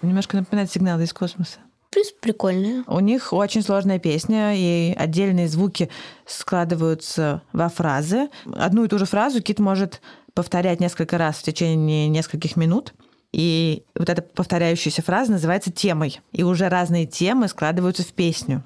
Немножко 0.00 0.36
напоминает 0.36 0.70
сигналы 0.70 1.02
из 1.02 1.12
космоса. 1.12 1.58
В 1.88 1.90
принципе, 1.90 2.18
прикольная. 2.20 2.84
У 2.86 3.00
них 3.00 3.32
очень 3.32 3.62
сложная 3.62 3.98
песня, 3.98 4.54
и 4.54 4.94
отдельные 4.96 5.48
звуки 5.48 5.90
складываются 6.26 7.42
во 7.52 7.68
фразы. 7.68 8.28
Одну 8.54 8.84
и 8.84 8.88
ту 8.88 8.98
же 8.98 9.06
фразу 9.06 9.42
кит 9.42 9.58
может 9.58 10.00
повторять 10.38 10.78
несколько 10.78 11.18
раз 11.18 11.38
в 11.38 11.42
течение 11.42 12.06
нескольких 12.06 12.54
минут. 12.54 12.94
И 13.32 13.82
вот 13.96 14.08
эта 14.08 14.22
повторяющаяся 14.22 15.02
фраза 15.02 15.32
называется 15.32 15.72
темой. 15.72 16.20
И 16.30 16.44
уже 16.44 16.68
разные 16.68 17.06
темы 17.06 17.48
складываются 17.48 18.04
в 18.04 18.12
песню. 18.12 18.62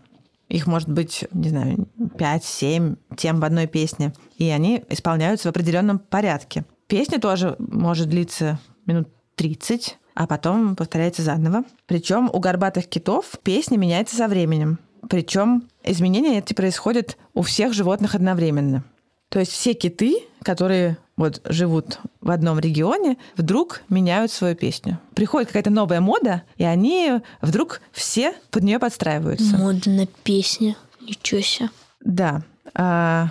Их 0.50 0.66
может 0.66 0.90
быть, 0.90 1.24
не 1.32 1.48
знаю, 1.48 1.88
5-7 1.98 2.98
тем 3.16 3.40
в 3.40 3.44
одной 3.46 3.68
песне. 3.68 4.12
И 4.36 4.50
они 4.50 4.84
исполняются 4.90 5.48
в 5.48 5.52
определенном 5.52 5.98
порядке. 5.98 6.66
Песня 6.88 7.18
тоже 7.18 7.56
может 7.58 8.10
длиться 8.10 8.60
минут 8.84 9.08
30. 9.36 9.96
а 10.14 10.26
потом 10.26 10.76
повторяется 10.76 11.22
заново. 11.22 11.64
Причем 11.86 12.28
у 12.30 12.38
горбатых 12.38 12.86
китов 12.86 13.38
песня 13.42 13.78
меняется 13.78 14.14
со 14.14 14.28
временем. 14.28 14.78
Причем 15.08 15.70
изменения 15.82 16.36
эти 16.36 16.52
происходят 16.52 17.16
у 17.32 17.40
всех 17.40 17.72
животных 17.72 18.14
одновременно. 18.14 18.84
То 19.30 19.38
есть 19.38 19.52
все 19.52 19.72
киты, 19.72 20.18
которые 20.42 20.98
вот 21.22 21.40
живут 21.44 21.98
в 22.20 22.30
одном 22.30 22.58
регионе, 22.58 23.16
вдруг 23.36 23.82
меняют 23.88 24.30
свою 24.30 24.54
песню. 24.54 24.98
Приходит 25.14 25.48
какая-то 25.48 25.70
новая 25.70 26.00
мода, 26.00 26.42
и 26.56 26.64
они 26.64 27.20
вдруг 27.40 27.80
все 27.92 28.34
под 28.50 28.64
нее 28.64 28.78
подстраиваются. 28.78 29.56
Мода 29.56 29.90
на 29.90 30.06
песни. 30.06 30.76
Ничего 31.00 31.40
себе. 31.40 31.70
Да. 32.00 32.42
А, 32.74 33.28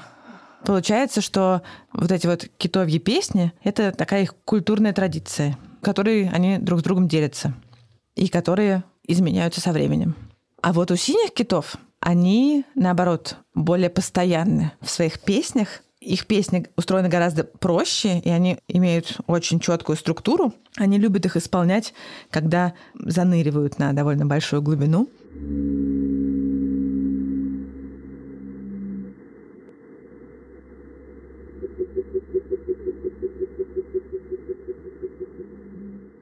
получается, 0.66 1.22
что 1.22 1.62
вот 1.94 2.12
эти 2.12 2.28
вот 2.28 2.48
китовьи 2.58 3.00
песни— 3.00 3.54
это 3.64 3.92
такая 3.92 4.24
их 4.24 4.36
культурная 4.46 4.94
традиция, 4.94 5.58
которой 5.82 6.30
они 6.30 6.58
друг 6.58 6.80
с 6.80 6.84
другом 6.84 7.08
делятся 7.08 7.54
и 8.16 8.28
которые 8.28 8.84
изменяются 9.08 9.62
со 9.62 9.72
временем. 9.72 10.16
А 10.62 10.74
вот 10.74 10.92
у 10.92 10.96
синих 10.96 11.34
китов 11.34 11.78
они, 12.00 12.66
наоборот, 12.76 13.38
более 13.54 13.90
постоянны 13.90 14.72
в 14.82 14.90
своих 14.90 15.20
песнях. 15.20 15.82
Их 16.02 16.26
песни 16.26 16.66
устроены 16.76 17.10
гораздо 17.10 17.44
проще, 17.44 18.18
и 18.18 18.30
они 18.30 18.58
имеют 18.68 19.20
очень 19.28 19.60
четкую 19.60 19.96
структуру. 19.96 20.52
Они 20.76 20.98
любят 20.98 21.28
их 21.28 21.38
исполнять, 21.38 21.94
когда 22.32 22.74
заныривают 22.96 23.78
на 23.78 23.94
довольно 23.94 24.26
большую 24.26 24.64
глубину. 24.64 25.08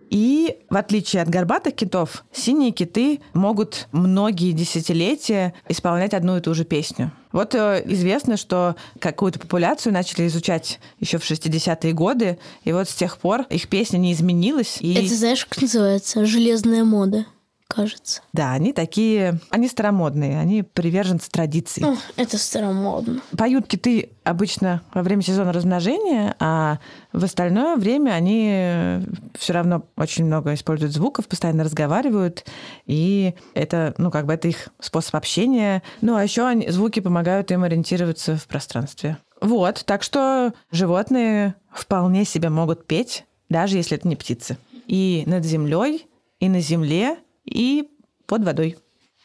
И 0.10 0.58
в 0.70 0.76
отличие 0.76 1.22
от 1.22 1.30
горбатых 1.30 1.76
китов, 1.76 2.26
синие 2.34 2.72
киты 2.72 3.22
могут 3.34 3.88
многие 3.94 4.52
десятилетия 4.52 5.54
исполнять 5.70 6.14
одну 6.14 6.36
и 6.36 6.42
ту 6.42 6.54
же 6.54 6.66
песню. 6.66 7.14
Вот 7.32 7.54
э, 7.54 7.84
известно, 7.86 8.38
что 8.38 8.76
какую-то 9.00 9.40
популяцию 9.40 9.94
начали 9.94 10.28
изучать 10.28 10.80
еще 11.00 11.18
в 11.20 11.30
60-е 11.30 11.94
годы, 11.94 12.40
и 12.64 12.72
вот 12.72 12.90
с 12.90 12.96
тех 12.96 13.18
пор 13.18 13.42
их 13.50 13.68
песня 13.68 13.98
не 13.98 14.14
изменилась. 14.14 14.78
И... 14.80 14.94
Это 14.94 15.14
знаешь, 15.14 15.46
как 15.46 15.62
называется? 15.62 16.26
Железная 16.26 16.84
мода, 16.84 17.26
кажется. 17.70 18.22
Да, 18.34 18.52
они 18.52 18.74
такие, 18.74 19.40
они 19.52 19.68
старомодные, 19.68 20.40
они 20.40 20.64
приверженцы 20.64 21.30
традиций. 21.30 21.86
О, 21.86 21.96
это 22.18 22.38
старомодно. 22.38 23.22
Поют 23.38 23.68
киты 23.68 24.10
обычно 24.24 24.82
во 24.94 25.04
время 25.04 25.22
сезона 25.22 25.54
размножения, 25.54 26.36
а 26.40 26.80
в 27.14 27.24
остальное 27.24 27.78
время 27.78 28.12
они 28.12 29.06
все 29.38 29.54
равно 29.54 29.84
очень 29.96 30.26
много 30.26 30.54
используют 30.56 30.94
звуков, 30.94 31.28
постоянно 31.28 31.64
разговаривают, 31.64 32.44
и 32.86 33.36
это, 33.54 33.94
ну, 33.98 34.10
как 34.12 34.26
бы 34.26 34.34
это 34.34 34.48
их 34.48 34.70
способ 34.80 35.16
общения. 35.16 35.84
Ну, 36.02 36.16
а 36.16 36.24
еще 36.24 36.46
они, 36.46 36.70
звуки 36.70 37.00
помогают 37.00 37.52
им 37.52 37.64
ориентироваться 37.64 38.36
в 38.36 38.48
пространстве. 38.48 39.18
Вот, 39.42 39.84
так 39.86 40.04
что 40.04 40.54
животные 40.72 41.56
вполне 41.72 42.26
себе 42.26 42.50
могут 42.50 42.88
петь, 42.88 43.26
даже 43.48 43.78
если 43.78 43.96
это 43.96 44.08
не 44.08 44.16
птицы. 44.16 44.58
И 44.88 45.24
над 45.28 45.46
землей, 45.46 46.08
и 46.40 46.50
на 46.50 46.62
земле, 46.62 47.18
и 47.50 47.90
под 48.26 48.44
водой. 48.44 48.78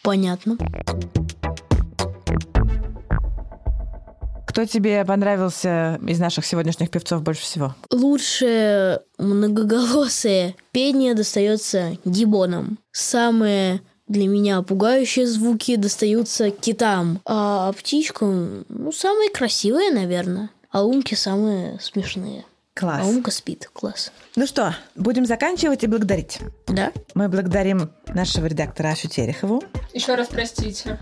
Понятно. 0.02 0.56
Кто 4.46 4.66
тебе 4.66 5.04
понравился 5.04 5.98
из 6.06 6.20
наших 6.20 6.46
сегодняшних 6.46 6.88
певцов 6.90 7.22
больше 7.22 7.42
всего? 7.42 7.74
Лучшее 7.90 9.00
многоголосое 9.18 10.54
пение 10.70 11.14
достается 11.14 11.98
гибонам. 12.04 12.78
Самые 12.92 13.80
для 14.06 14.28
меня 14.28 14.62
пугающие 14.62 15.26
звуки 15.26 15.76
достаются 15.76 16.50
китам, 16.50 17.20
а 17.24 17.72
птичкам, 17.72 18.64
ну, 18.68 18.92
самые 18.92 19.30
красивые, 19.30 19.90
наверное. 19.92 20.50
А 20.70 20.84
умки 20.84 21.14
самые 21.14 21.80
смешные. 21.80 22.44
Класс. 22.74 23.00
А 23.02 23.06
умка 23.06 23.30
спит. 23.30 23.70
Класс. 23.72 24.10
Ну 24.34 24.46
что, 24.46 24.74
будем 24.96 25.26
заканчивать 25.26 25.84
и 25.84 25.86
благодарить. 25.86 26.40
Да? 26.66 26.92
Мы 27.14 27.28
благодарим 27.28 27.90
нашего 28.14 28.46
редактора 28.46 28.88
Ашу 28.88 29.08
Терехову, 29.08 29.62
Еще 29.92 30.14
раз 30.14 30.28
простите. 30.28 30.98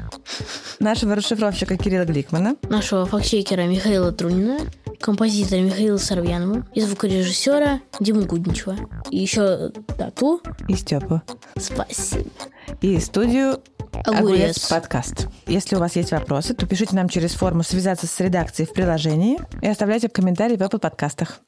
нашего 0.81 1.15
расшифровщика 1.15 1.77
Кирилла 1.77 2.05
Гликмана, 2.05 2.57
Нашего 2.69 3.07
фактчекера 3.07 3.63
Михаила 3.63 4.13
Трунина, 4.13 4.59
композитора 5.01 5.61
Михаила 5.61 5.97
Сарвянова 5.99 6.67
и 6.75 6.81
звукорежиссера 6.81 7.81
Диму 8.01 8.25
Гудничева. 8.25 8.77
И 9.11 9.19
еще 9.19 9.71
Тату. 9.99 10.41
и 10.69 10.75
Степу, 10.75 11.23
Спасибо. 11.57 12.31
и 12.81 12.99
студию 12.99 13.61
Огурец. 14.05 14.19
Огурец 14.21 14.69
подкаст. 14.69 15.29
Если 15.47 15.77
у 15.77 15.79
вас 15.79 15.97
есть 15.97 16.13
вопросы, 16.13 16.55
то 16.55 16.65
пишите 16.67 16.97
нам 16.97 17.09
через 17.11 17.33
форму 17.33 17.63
связаться 17.63 18.07
с 18.07 18.21
редакцией 18.21 18.67
в 18.67 18.73
приложении 18.73 19.39
и 19.61 19.69
оставляйте 19.69 20.09
комментарии 20.09 20.57
в 20.57 20.61
Apple 20.63 20.79
подкастах. 20.79 21.41